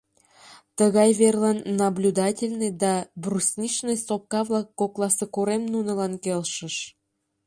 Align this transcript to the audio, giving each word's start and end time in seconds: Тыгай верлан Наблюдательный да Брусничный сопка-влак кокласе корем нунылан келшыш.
Тыгай 0.77 1.09
верлан 1.19 1.57
Наблюдательный 1.81 2.71
да 2.83 2.93
Брусничный 3.23 3.97
сопка-влак 4.05 4.67
кокласе 4.79 5.25
корем 5.35 5.63
нунылан 5.73 6.13
келшыш. 6.23 6.75